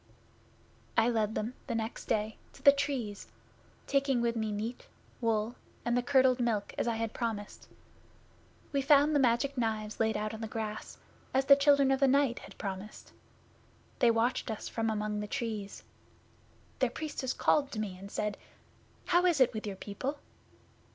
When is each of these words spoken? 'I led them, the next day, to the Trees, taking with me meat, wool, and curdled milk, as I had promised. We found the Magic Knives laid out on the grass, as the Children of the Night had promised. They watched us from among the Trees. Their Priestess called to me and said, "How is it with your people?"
'I 0.97 1.09
led 1.09 1.35
them, 1.35 1.53
the 1.67 1.75
next 1.75 2.05
day, 2.05 2.35
to 2.53 2.63
the 2.63 2.71
Trees, 2.71 3.27
taking 3.85 4.19
with 4.19 4.35
me 4.35 4.51
meat, 4.51 4.87
wool, 5.21 5.53
and 5.85 6.03
curdled 6.07 6.39
milk, 6.39 6.73
as 6.75 6.87
I 6.87 6.95
had 6.95 7.13
promised. 7.13 7.67
We 8.71 8.81
found 8.81 9.13
the 9.15 9.19
Magic 9.19 9.59
Knives 9.59 9.99
laid 9.99 10.17
out 10.17 10.33
on 10.33 10.41
the 10.41 10.47
grass, 10.47 10.97
as 11.35 11.45
the 11.45 11.55
Children 11.55 11.91
of 11.91 11.99
the 11.99 12.07
Night 12.07 12.39
had 12.39 12.57
promised. 12.57 13.13
They 13.99 14.09
watched 14.09 14.49
us 14.49 14.67
from 14.67 14.89
among 14.89 15.19
the 15.19 15.27
Trees. 15.27 15.83
Their 16.79 16.89
Priestess 16.89 17.31
called 17.31 17.71
to 17.71 17.79
me 17.79 17.95
and 17.95 18.09
said, 18.09 18.39
"How 19.05 19.23
is 19.27 19.39
it 19.39 19.53
with 19.53 19.67
your 19.67 19.75
people?" 19.75 20.17